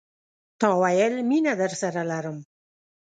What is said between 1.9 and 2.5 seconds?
لرم